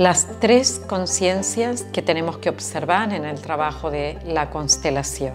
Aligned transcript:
las 0.00 0.40
tres 0.40 0.80
conciencias 0.88 1.82
que 1.82 2.00
tenemos 2.00 2.38
que 2.38 2.48
observar 2.48 3.12
en 3.12 3.26
el 3.26 3.38
trabajo 3.38 3.90
de 3.90 4.18
la 4.24 4.48
constelación. 4.48 5.34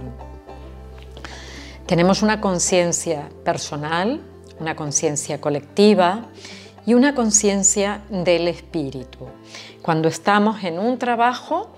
Tenemos 1.85 2.23
una 2.23 2.41
conciencia 2.41 3.29
personal, 3.43 4.21
una 4.59 4.75
conciencia 4.75 5.39
colectiva 5.39 6.25
y 6.83 6.95
una 6.95 7.13
conciencia 7.13 8.01
del 8.09 8.47
espíritu. 8.47 9.27
Cuando 9.83 10.07
estamos 10.07 10.63
en 10.63 10.79
un 10.79 10.97
trabajo, 10.97 11.69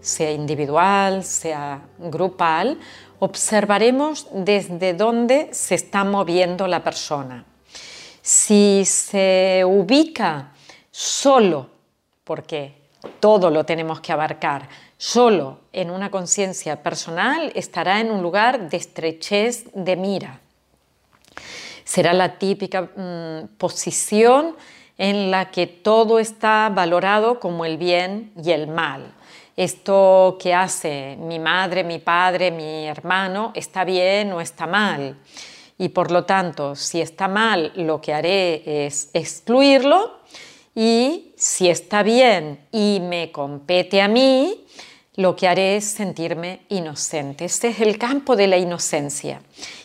sea 0.00 0.30
individual, 0.30 1.24
sea 1.24 1.80
grupal, 1.98 2.78
observaremos 3.18 4.28
desde 4.32 4.94
dónde 4.94 5.48
se 5.50 5.74
está 5.74 6.04
moviendo 6.04 6.68
la 6.68 6.84
persona. 6.84 7.44
Si 8.22 8.84
se 8.84 9.64
ubica 9.66 10.52
solo, 10.92 11.74
porque 12.26 12.74
todo 13.20 13.50
lo 13.50 13.64
tenemos 13.64 14.00
que 14.00 14.12
abarcar, 14.12 14.68
solo 14.98 15.60
en 15.72 15.90
una 15.90 16.10
conciencia 16.10 16.82
personal, 16.82 17.52
estará 17.54 18.00
en 18.00 18.10
un 18.10 18.20
lugar 18.20 18.68
de 18.68 18.76
estrechez 18.76 19.66
de 19.74 19.94
mira. 19.94 20.40
Será 21.84 22.12
la 22.12 22.36
típica 22.36 22.82
mm, 22.82 23.56
posición 23.56 24.56
en 24.98 25.30
la 25.30 25.52
que 25.52 25.68
todo 25.68 26.18
está 26.18 26.68
valorado 26.74 27.38
como 27.38 27.64
el 27.64 27.76
bien 27.76 28.32
y 28.42 28.50
el 28.50 28.66
mal. 28.66 29.14
Esto 29.56 30.36
que 30.40 30.52
hace 30.52 31.16
mi 31.20 31.38
madre, 31.38 31.84
mi 31.84 32.00
padre, 32.00 32.50
mi 32.50 32.86
hermano, 32.86 33.52
está 33.54 33.84
bien 33.84 34.32
o 34.32 34.40
está 34.40 34.66
mal. 34.66 35.16
Y 35.78 35.90
por 35.90 36.10
lo 36.10 36.24
tanto, 36.24 36.74
si 36.74 37.00
está 37.00 37.28
mal, 37.28 37.70
lo 37.76 38.00
que 38.00 38.12
haré 38.12 38.86
es 38.86 39.10
excluirlo 39.12 40.18
y 40.74 41.25
si 41.36 41.68
está 41.68 42.02
bien 42.02 42.66
y 42.72 42.98
me 43.00 43.30
compete 43.30 44.00
a 44.00 44.08
mí, 44.08 44.64
lo 45.16 45.36
que 45.36 45.48
haré 45.48 45.76
es 45.76 45.84
sentirme 45.84 46.60
inocente. 46.68 47.44
Este 47.44 47.68
es 47.68 47.80
el 47.80 47.98
campo 47.98 48.36
de 48.36 48.46
la 48.46 48.56
inocencia. 48.56 49.40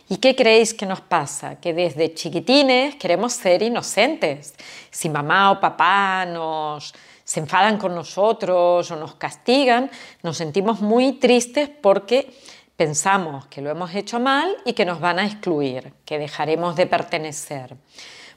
¿Y 0.09 0.17
qué 0.17 0.35
creéis 0.35 0.73
que 0.73 0.85
nos 0.85 1.01
pasa? 1.01 1.59
Que 1.59 1.73
desde 1.73 2.13
chiquitines 2.13 2.95
queremos 2.95 3.33
ser 3.33 3.61
inocentes. 3.61 4.55
Si 4.89 5.09
mamá 5.09 5.51
o 5.51 5.59
papá 5.59 6.25
nos 6.25 6.93
enfadan 7.35 7.77
con 7.77 7.95
nosotros 7.95 8.91
o 8.91 8.95
nos 8.95 9.15
castigan, 9.15 9.89
nos 10.23 10.37
sentimos 10.37 10.81
muy 10.81 11.13
tristes 11.13 11.69
porque 11.69 12.33
pensamos 12.75 13.45
que 13.47 13.61
lo 13.61 13.69
hemos 13.69 13.93
hecho 13.95 14.19
mal 14.19 14.55
y 14.65 14.73
que 14.73 14.85
nos 14.85 14.99
van 14.99 15.19
a 15.19 15.25
excluir, 15.25 15.93
que 16.03 16.19
dejaremos 16.19 16.75
de 16.75 16.87
pertenecer. 16.87 17.75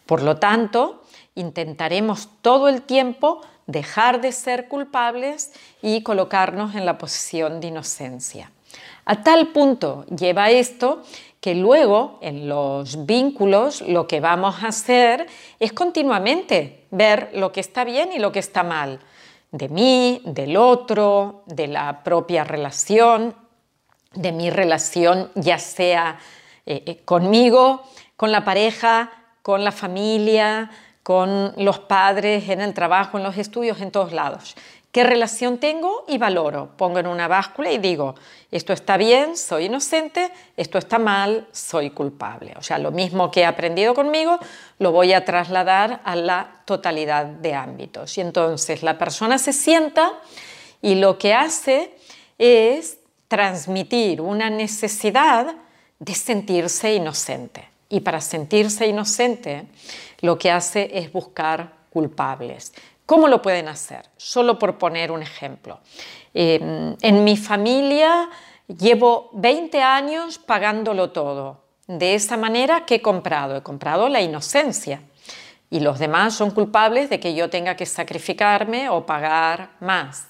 Por 0.07 0.23
lo 0.23 0.37
tanto, 0.37 1.04
intentaremos 1.35 2.29
todo 2.43 2.69
el 2.69 2.83
tiempo 2.83 3.41
dejar 3.67 4.21
de 4.21 4.33
ser 4.33 4.69
culpables 4.69 5.53
y 5.83 6.03
colocarnos 6.03 6.75
en 6.75 6.87
la 6.87 6.99
posición 6.99 7.61
de 7.61 7.69
inocencia. 7.69 8.51
A 9.05 9.23
tal 9.23 9.49
punto 9.49 10.05
lleva 10.07 10.51
esto 10.51 11.03
que 11.41 11.55
luego 11.55 12.19
en 12.23 12.49
los 12.49 13.05
vínculos 13.05 13.83
lo 13.83 14.09
que 14.09 14.21
vamos 14.21 14.63
a 14.63 14.69
hacer 14.69 15.27
es 15.61 15.73
continuamente 15.73 16.87
ver 16.91 17.31
lo 17.35 17.53
que 17.53 17.61
está 17.61 17.85
bien 17.85 18.13
y 18.13 18.19
lo 18.19 18.33
que 18.33 18.39
está 18.39 18.63
mal, 18.63 19.01
de 19.51 19.69
mí, 19.69 20.23
del 20.25 20.57
otro, 20.57 21.43
de 21.47 21.69
la 21.69 22.03
propia 22.03 22.45
relación, 22.45 23.35
de 24.15 24.33
mi 24.33 24.49
relación 24.49 25.31
ya 25.35 25.59
sea 25.59 26.19
eh, 26.67 26.83
eh, 26.87 27.03
conmigo, 27.05 27.83
con 28.17 28.33
la 28.33 28.45
pareja, 28.45 29.13
con 29.43 29.65
la 29.65 29.73
familia, 29.73 30.71
con 31.05 31.53
los 31.57 31.79
padres, 31.79 32.49
en 32.49 32.61
el 32.61 32.75
trabajo, 32.75 33.19
en 33.19 33.23
los 33.23 33.37
estudios, 33.37 33.81
en 33.81 33.93
todos 33.93 34.13
lados. 34.13 34.57
¿Qué 34.91 35.05
relación 35.05 35.59
tengo 35.59 36.05
y 36.09 36.19
valoro? 36.19 36.71
Pongo 36.77 36.99
en 36.99 37.07
una 37.07 37.29
báscula 37.29 37.71
y 37.71 37.79
digo, 37.79 38.15
esto 38.51 38.73
está 38.73 38.97
bien, 38.97 39.37
soy 39.37 39.65
inocente, 39.65 40.31
esto 40.57 40.79
está 40.79 40.99
mal, 40.99 41.47
soy 41.53 41.91
culpable. 41.91 42.55
O 42.57 42.63
sea, 42.63 42.79
lo 42.79 42.91
mismo 42.91 43.31
que 43.31 43.41
he 43.41 43.45
aprendido 43.45 43.93
conmigo, 43.93 44.39
lo 44.79 44.93
voy 44.93 45.13
a 45.13 45.25
trasladar 45.25 46.01
a 46.05 46.17
la 46.17 46.63
totalidad 46.65 47.27
de 47.27 47.55
ámbitos. 47.55 48.17
Y 48.17 48.21
entonces 48.21 48.83
la 48.83 48.97
persona 48.97 49.37
se 49.39 49.53
sienta 49.53 50.13
y 50.81 50.95
lo 50.95 51.19
que 51.19 51.35
hace 51.35 51.95
es 52.39 52.99
transmitir 53.29 54.21
una 54.21 54.49
necesidad 54.49 55.57
de 55.99 56.15
sentirse 56.15 56.95
inocente. 56.95 57.74
Y 57.89 58.01
para 58.01 58.21
sentirse 58.21 58.87
inocente, 58.87 59.67
lo 60.21 60.39
que 60.39 60.51
hace 60.51 60.91
es 60.93 61.13
buscar 61.13 61.73
culpables. 61.91 62.73
¿Cómo 63.07 63.29
lo 63.29 63.43
pueden 63.43 63.69
hacer? 63.69 64.07
Solo 64.17 64.59
por 64.59 64.79
poner 64.79 65.11
un 65.11 65.23
ejemplo. 65.23 65.81
Em, 66.33 66.97
en 67.01 67.25
mi 67.25 67.37
familia 67.37 68.31
llevo 68.67 69.31
20 69.35 69.83
años 69.83 70.39
pagándolo 70.39 71.11
todo. 71.11 71.65
De 71.87 72.15
esa 72.15 72.37
manera, 72.39 72.87
¿qué 72.87 72.97
he 72.97 73.03
comprado? 73.03 73.57
He 73.57 73.63
comprado 73.63 74.09
la 74.09 74.23
inocencia. 74.23 75.03
Y 75.71 75.81
los 75.81 75.99
demás 75.99 76.35
son 76.35 76.51
culpables 76.51 77.11
de 77.11 77.21
que 77.21 77.35
yo 77.35 77.51
tenga 77.51 77.77
que 77.77 77.85
sacrificarme 77.85 78.89
o 78.89 79.05
pagar 79.05 79.71
más. 79.81 80.29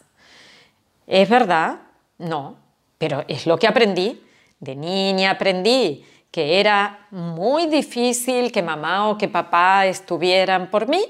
¿Es 1.06 1.28
verdad? 1.28 1.81
No, 2.19 2.56
pero 2.98 3.25
es 3.28 3.47
lo 3.47 3.56
que 3.59 3.69
aprendí. 3.69 4.21
De 4.59 4.75
niña 4.75 5.32
aprendí 5.32 6.04
que 6.34 6.59
era 6.59 7.06
muy 7.12 7.69
difícil 7.69 8.50
que 8.50 8.61
mamá 8.61 9.09
o 9.09 9.17
que 9.17 9.28
papá 9.28 9.87
estuvieran 9.87 10.69
por 10.69 10.89
mí 10.89 11.00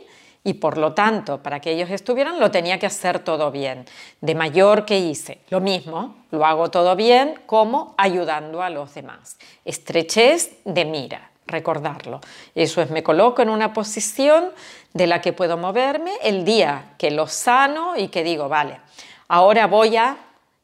y 0.45 0.53
por 0.53 0.77
lo 0.77 0.93
tanto, 0.93 1.43
para 1.43 1.61
que 1.61 1.71
ellos 1.71 1.89
estuvieran, 1.89 2.39
lo 2.39 2.51
tenía 2.51 2.79
que 2.79 2.85
hacer 2.85 3.21
todo 3.21 3.51
bien. 3.51 3.87
De 4.21 4.35
mayor 4.35 4.85
que 4.85 4.99
hice, 4.99 5.41
lo 5.49 5.61
mismo, 5.61 6.15
lo 6.31 6.45
hago 6.45 6.71
todo 6.71 6.95
bien 6.95 7.41
como 7.47 7.95
ayudando 7.97 8.63
a 8.63 8.69
los 8.69 8.93
demás. 8.93 9.39
Estrechez 9.65 10.59
de 10.67 10.85
mira, 10.85 11.31
recordarlo. 11.47 12.21
Eso 12.55 12.83
es, 12.83 12.91
me 12.91 13.03
coloco 13.03 13.41
en 13.41 13.49
una 13.49 13.73
posición 13.73 14.51
de 14.93 15.07
la 15.07 15.23
que 15.23 15.33
puedo 15.33 15.57
moverme 15.57 16.13
el 16.23 16.45
día 16.45 16.93
que 16.99 17.11
lo 17.11 17.29
sano 17.29 17.97
y 17.97 18.09
que 18.09 18.23
digo, 18.25 18.51
vale, 18.51 18.79
ahora 19.29 19.69
voy 19.69 19.97
a 19.97 20.19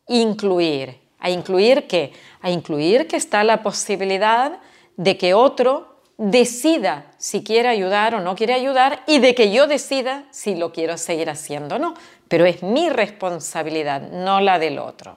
incluir. 0.08 0.99
¿A 1.20 1.30
incluir 1.30 1.86
qué? 1.86 2.12
A 2.40 2.50
incluir 2.50 3.06
que 3.06 3.16
está 3.16 3.44
la 3.44 3.62
posibilidad 3.62 4.58
de 4.96 5.16
que 5.16 5.34
otro 5.34 6.00
decida 6.16 7.06
si 7.16 7.42
quiere 7.42 7.68
ayudar 7.68 8.14
o 8.14 8.20
no 8.20 8.34
quiere 8.34 8.52
ayudar 8.52 9.02
y 9.06 9.20
de 9.20 9.34
que 9.34 9.50
yo 9.50 9.66
decida 9.66 10.24
si 10.30 10.54
lo 10.54 10.72
quiero 10.72 10.98
seguir 10.98 11.30
haciendo 11.30 11.76
o 11.76 11.78
no. 11.78 11.94
Pero 12.28 12.44
es 12.44 12.62
mi 12.62 12.90
responsabilidad, 12.90 14.02
no 14.10 14.40
la 14.40 14.58
del 14.58 14.78
otro. 14.78 15.16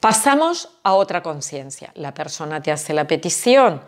Pasamos 0.00 0.70
a 0.82 0.94
otra 0.94 1.22
conciencia. 1.22 1.90
La 1.94 2.14
persona 2.14 2.62
te 2.62 2.72
hace 2.72 2.94
la 2.94 3.06
petición 3.06 3.82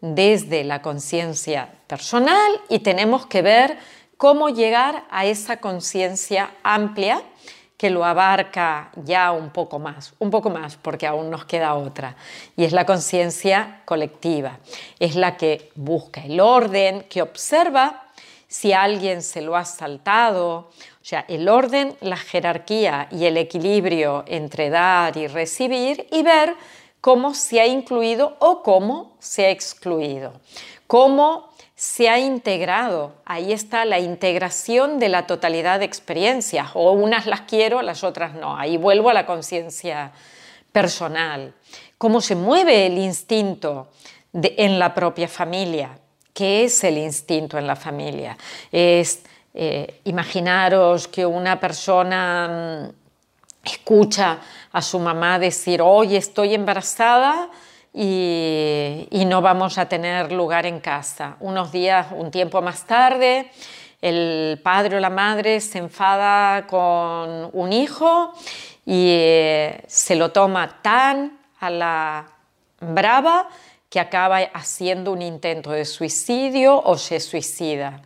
desde 0.00 0.64
la 0.64 0.82
conciencia 0.82 1.72
personal 1.86 2.60
y 2.68 2.80
tenemos 2.80 3.26
que 3.26 3.42
ver 3.42 3.78
cómo 4.16 4.50
llegar 4.50 5.04
a 5.10 5.26
esa 5.26 5.58
conciencia 5.58 6.52
amplia 6.62 7.22
que 7.82 7.90
lo 7.90 8.04
abarca 8.04 8.92
ya 8.94 9.32
un 9.32 9.50
poco 9.50 9.80
más, 9.80 10.14
un 10.20 10.30
poco 10.30 10.50
más 10.50 10.76
porque 10.76 11.04
aún 11.04 11.30
nos 11.30 11.46
queda 11.46 11.74
otra, 11.74 12.14
y 12.56 12.62
es 12.62 12.70
la 12.70 12.86
conciencia 12.86 13.82
colectiva, 13.84 14.60
es 15.00 15.16
la 15.16 15.36
que 15.36 15.72
busca 15.74 16.24
el 16.24 16.38
orden, 16.38 17.04
que 17.10 17.22
observa 17.22 18.04
si 18.46 18.72
alguien 18.72 19.20
se 19.20 19.42
lo 19.42 19.56
ha 19.56 19.64
saltado, 19.64 20.58
o 20.58 21.04
sea, 21.04 21.24
el 21.26 21.48
orden, 21.48 21.96
la 22.00 22.16
jerarquía 22.16 23.08
y 23.10 23.24
el 23.24 23.36
equilibrio 23.36 24.22
entre 24.28 24.70
dar 24.70 25.16
y 25.16 25.26
recibir 25.26 26.06
y 26.12 26.22
ver 26.22 26.54
cómo 27.00 27.34
se 27.34 27.60
ha 27.60 27.66
incluido 27.66 28.36
o 28.38 28.62
cómo 28.62 29.16
se 29.18 29.46
ha 29.46 29.50
excluido, 29.50 30.34
cómo 30.86 31.51
se 31.82 32.08
ha 32.08 32.20
integrado. 32.20 33.12
Ahí 33.24 33.52
está 33.52 33.84
la 33.84 33.98
integración 33.98 35.00
de 35.00 35.08
la 35.08 35.26
totalidad 35.26 35.80
de 35.80 35.84
experiencias. 35.84 36.68
O 36.74 36.92
unas 36.92 37.26
las 37.26 37.40
quiero, 37.40 37.82
las 37.82 38.04
otras 38.04 38.34
no. 38.34 38.56
Ahí 38.56 38.76
vuelvo 38.76 39.10
a 39.10 39.12
la 39.12 39.26
conciencia 39.26 40.12
personal. 40.70 41.52
Cómo 41.98 42.20
se 42.20 42.36
mueve 42.36 42.86
el 42.86 42.98
instinto 42.98 43.88
en 44.32 44.78
la 44.78 44.94
propia 44.94 45.26
familia. 45.26 45.98
¿Qué 46.32 46.62
es 46.62 46.84
el 46.84 46.98
instinto 46.98 47.58
en 47.58 47.66
la 47.66 47.74
familia? 47.74 48.38
Es 48.70 49.24
eh, 49.52 50.02
imaginaros 50.04 51.08
que 51.08 51.26
una 51.26 51.58
persona 51.58 52.92
mm, 52.92 53.66
escucha 53.66 54.38
a 54.70 54.80
su 54.80 55.00
mamá 55.00 55.40
decir, 55.40 55.82
hoy 55.82 56.14
estoy 56.14 56.54
embarazada 56.54 57.50
y, 57.94 59.24
no 59.26 59.40
vamos 59.42 59.78
a 59.78 59.86
tener 59.86 60.32
lugar 60.32 60.66
en 60.66 60.80
casa. 60.80 61.36
Unos 61.40 61.72
días, 61.72 62.08
un 62.12 62.30
tiempo 62.30 62.60
más 62.62 62.84
tarde, 62.86 63.50
el 64.00 64.60
padre 64.62 64.96
o 64.96 65.00
la 65.00 65.10
madre 65.10 65.60
se 65.60 65.78
enfada 65.78 66.66
con 66.66 67.50
un 67.52 67.72
hijo 67.72 68.32
y 68.84 69.08
eh, 69.10 69.84
se 69.86 70.16
lo 70.16 70.32
toma 70.32 70.80
tan 70.82 71.38
a 71.60 71.70
la 71.70 72.26
brava 72.80 73.48
que 73.88 74.00
acaba 74.00 74.38
haciendo 74.38 75.12
un 75.12 75.22
intento 75.22 75.70
de 75.70 75.84
suicidio 75.84 76.82
o 76.82 76.96
se 76.96 77.20
suicida. 77.20 78.02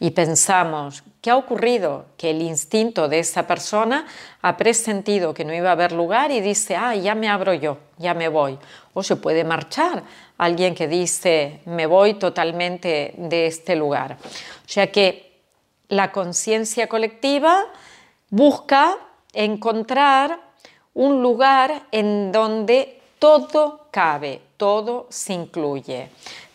Y 0.00 0.12
pensamos, 0.12 1.04
¿qué 1.20 1.30
ha 1.30 1.36
ocurrido? 1.36 2.06
Que 2.16 2.30
el 2.30 2.40
instinto 2.40 3.06
de 3.06 3.18
esa 3.18 3.46
persona 3.46 4.06
ha 4.40 4.56
presentido 4.56 5.34
que 5.34 5.44
no 5.44 5.54
iba 5.54 5.68
a 5.68 5.72
haber 5.72 5.92
lugar 5.92 6.30
y 6.30 6.40
dice, 6.40 6.74
ah, 6.74 6.94
ya 6.94 7.14
me 7.14 7.28
abro 7.28 7.52
yo, 7.52 7.76
ya 7.98 8.14
me 8.14 8.28
voy. 8.28 8.58
O 8.94 9.02
se 9.02 9.16
puede 9.16 9.44
marchar 9.44 10.02
alguien 10.38 10.74
que 10.74 10.88
dice, 10.88 11.60
me 11.66 11.84
voy 11.84 12.14
totalmente 12.14 13.12
de 13.18 13.46
este 13.46 13.76
lugar. 13.76 14.16
O 14.22 14.68
sea 14.68 14.90
que 14.90 15.42
la 15.88 16.10
conciencia 16.12 16.88
colectiva 16.88 17.66
busca 18.30 18.96
encontrar 19.34 20.40
un 20.94 21.22
lugar 21.22 21.82
en 21.92 22.32
donde 22.32 23.02
todo 23.18 23.88
cabe, 23.90 24.40
todo 24.56 25.08
se 25.10 25.34
incluye. 25.34 26.08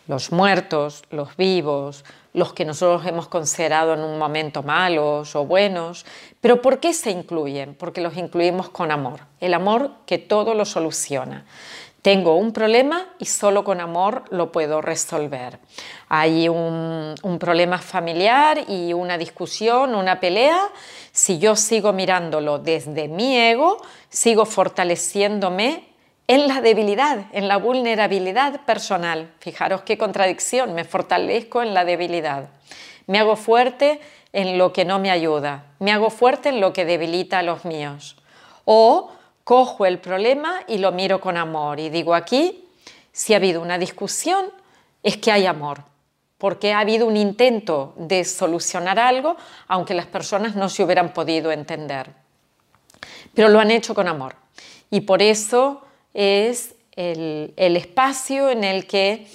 Los 0.06 0.32
muertos, 0.32 1.04
los 1.10 1.36
vivos, 1.36 2.04
los 2.32 2.52
que 2.52 2.64
nosotros 2.64 3.06
hemos 3.06 3.28
considerado 3.28 3.94
en 3.94 4.00
un 4.00 4.18
momento 4.18 4.62
malos 4.62 5.34
o 5.34 5.46
buenos. 5.46 6.04
Pero 6.40 6.60
¿por 6.60 6.80
qué 6.80 6.92
se 6.92 7.10
incluyen? 7.10 7.74
Porque 7.74 8.00
los 8.00 8.16
incluimos 8.16 8.68
con 8.68 8.90
amor, 8.90 9.20
el 9.40 9.54
amor 9.54 9.90
que 10.04 10.18
todo 10.18 10.54
lo 10.54 10.64
soluciona. 10.64 11.44
Tengo 12.06 12.36
un 12.36 12.52
problema 12.52 13.08
y 13.18 13.24
solo 13.24 13.64
con 13.64 13.80
amor 13.80 14.22
lo 14.30 14.52
puedo 14.52 14.80
resolver. 14.80 15.58
Hay 16.08 16.48
un, 16.48 17.16
problema 17.40 17.78
familiar 17.78 18.60
y 18.68 18.92
una 18.92 19.18
discusión, 19.18 19.92
una 19.92 20.20
pelea. 20.20 20.68
Si 21.10 21.40
yo 21.40 21.56
sigo 21.56 21.92
mirándolo 21.92 22.60
desde 22.60 23.08
mi 23.08 23.36
ego, 23.36 23.82
sigo 24.08 24.44
fortaleciéndome 24.44 25.95
en 26.28 26.48
la 26.48 26.60
debilidad, 26.60 27.26
en 27.32 27.48
la 27.48 27.56
vulnerabilidad 27.56 28.64
personal. 28.64 29.32
Fijaros 29.38 29.82
qué 29.82 29.96
contradicción, 29.96 30.74
me 30.74 30.84
fortalezco 30.84 31.62
en 31.62 31.74
la 31.74 31.84
debilidad. 31.84 32.48
Me 33.06 33.18
hago 33.18 33.36
fuerte 33.36 34.00
en 34.32 34.58
lo 34.58 34.72
que 34.72 34.84
no 34.84 34.98
me 34.98 35.10
ayuda, 35.10 35.64
me 35.78 35.92
hago 35.92 36.10
fuerte 36.10 36.48
en 36.48 36.60
lo 36.60 36.72
que 36.72 36.84
debilita 36.84 37.38
a 37.38 37.42
los 37.42 37.64
míos. 37.64 38.16
O 38.64 39.12
cojo 39.44 39.86
el 39.86 39.98
problema 39.98 40.62
y 40.66 40.78
lo 40.78 40.90
miro 40.90 41.20
con 41.20 41.36
amor 41.36 41.78
y 41.78 41.88
digo 41.88 42.14
aquí, 42.14 42.68
si 43.12 43.32
ha 43.32 43.36
habido 43.36 43.62
una 43.62 43.78
discusión, 43.78 44.46
es 45.02 45.16
que 45.16 45.30
hay 45.30 45.46
amor, 45.46 45.84
porque 46.36 46.72
ha 46.72 46.80
habido 46.80 47.06
un 47.06 47.16
intento 47.16 47.94
de 47.96 48.24
solucionar 48.24 48.98
algo, 48.98 49.36
aunque 49.68 49.94
las 49.94 50.06
personas 50.06 50.56
no 50.56 50.68
se 50.68 50.82
hubieran 50.82 51.14
podido 51.14 51.52
entender. 51.52 52.10
Pero 53.32 53.48
lo 53.48 53.60
han 53.60 53.70
hecho 53.70 53.94
con 53.94 54.08
amor. 54.08 54.34
Y 54.90 55.02
por 55.02 55.22
eso 55.22 55.85
es 56.16 56.74
el, 56.92 57.52
espacio 57.56 58.48
en 58.48 58.64
el 58.64 58.86
que 58.86 59.26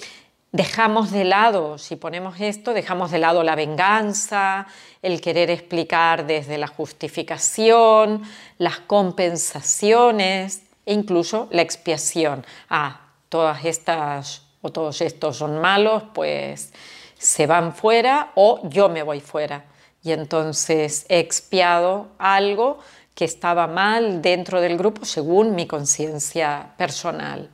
dejamos 0.50 1.12
de 1.12 1.24
lado, 1.24 1.78
si 1.78 1.94
ponemos 1.94 2.40
esto, 2.40 2.74
dejamos 2.74 3.12
de 3.12 3.20
lado 3.20 3.44
la 3.44 3.54
venganza, 3.54 4.66
el 5.00 5.20
querer 5.20 5.48
explicar 5.50 6.26
desde 6.26 6.58
la 6.58 6.66
justificación, 6.66 8.22
las 8.58 8.80
compensaciones 8.80 10.62
e 10.84 10.92
incluso 10.92 11.48
la 11.52 11.62
expiación. 11.62 12.44
Ah, 12.68 13.00
todas 13.28 13.64
estas 13.64 14.42
o 14.60 14.70
todos 14.70 15.00
estos 15.00 15.36
son 15.36 15.60
malos, 15.60 16.02
pues 16.12 16.72
se 17.16 17.46
van 17.46 17.74
fuera 17.74 18.32
o 18.34 18.60
yo 18.68 18.88
me 18.88 19.04
voy 19.04 19.20
fuera. 19.20 19.64
Y 20.02 20.10
entonces 20.10 21.06
he 21.08 21.20
expiado 21.20 22.08
algo 22.18 22.80
que 23.14 23.24
estaba 23.24 23.66
mal 23.66 24.22
dentro 24.22 24.60
del 24.60 24.76
grupo 24.76 25.04
según 25.04 25.54
mi 25.54 25.66
conciencia 25.66 26.72
personal. 26.76 27.50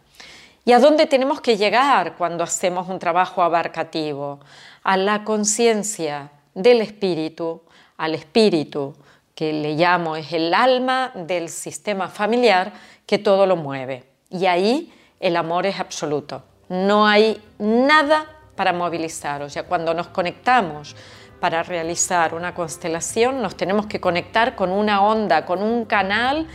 ¿Y 0.65 0.73
a 0.73 0.79
dónde 0.79 1.07
tenemos 1.07 1.41
que 1.41 1.57
llegar 1.57 2.17
cuando 2.17 2.45
hacemos 2.45 2.89
un 2.89 2.99
trabajo 2.99 3.43
abarcativo? 3.43 4.41
A 4.83 4.97
la 4.97 5.25
conciencia 5.25 6.31
del 6.55 6.83
espíritu, 6.83 7.63
al 7.97 8.15
espíritu, 8.15 8.95
que 9.35 9.53
le 9.53 9.75
llamo 9.75 10.17
es 10.17 10.33
el 10.33 10.53
alma 10.53 11.13
del 11.15 11.49
sistema 11.49 12.09
familiar 12.09 12.73
que 13.07 13.19
todo 13.19 13.47
lo 13.47 13.57
mueve. 13.57 14.05
Y 14.31 14.47
ahí 14.47 14.93
el 15.21 15.37
amor 15.37 15.65
es 15.65 15.79
absoluto. 15.81 16.43
No 16.69 17.07
hay 17.07 17.41
nada 17.59 18.27
para 18.55 18.73
movilizar. 18.73 19.43
O 19.43 19.49
sea, 19.49 19.63
cuando 19.63 19.95
nos 19.95 20.09
conectamos 20.09 20.97
para 21.41 21.63
realizar 21.63 22.35
una 22.35 22.55
constelación 22.55 23.43
nos 23.43 23.57
tenemos 23.57 23.87
que 23.87 24.01
conectar 24.01 24.57
con 24.57 24.71
una 24.71 25.03
onda, 25.03 25.45
con 25.45 25.63
un 25.63 25.85
canal 25.85 26.47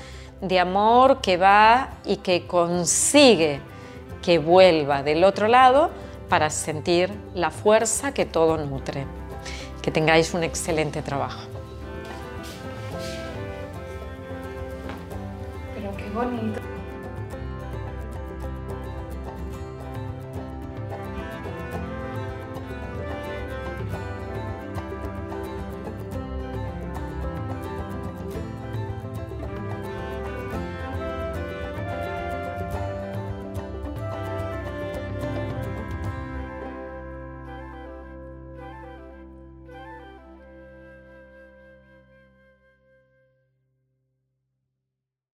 de 0.42 0.60
amor 0.60 1.22
que 1.22 1.38
va 1.38 1.92
y 2.04 2.18
que 2.18 2.46
consigue 2.48 3.62
que 4.22 4.40
vuelva 4.40 5.04
del 5.04 5.24
otro 5.24 5.48
lado 5.48 5.90
para 6.30 6.50
sentir 6.50 7.12
la 7.36 7.52
fuerza 7.52 8.14
que 8.14 8.26
todo 8.26 8.58
nutre. 8.58 9.06
Que 9.82 9.92
tengáis 9.92 10.34
un 10.34 10.44
excelente 10.44 11.02
trabajo. 11.02 11.42
Pero 15.76 15.96
qué 15.98 16.10
bonito. 16.10 16.60